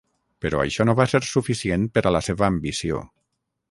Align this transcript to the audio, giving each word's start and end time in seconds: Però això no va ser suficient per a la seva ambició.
Però 0.45 0.61
això 0.63 0.87
no 0.91 0.95
va 1.01 1.07
ser 1.13 1.21
suficient 1.33 1.87
per 1.99 2.05
a 2.13 2.17
la 2.19 2.25
seva 2.31 2.53
ambició. 2.53 3.09